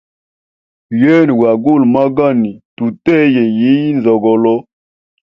[1.01, 4.55] Yena gwa gule magani tuteye yiyi nzogolo.